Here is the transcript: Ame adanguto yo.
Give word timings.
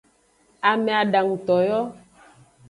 Ame 0.69 0.91
adanguto 1.01 1.55
yo. 1.69 1.79